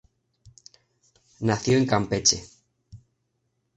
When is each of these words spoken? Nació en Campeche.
Nació 1.41 1.77
en 1.77 1.85
Campeche. 1.85 2.41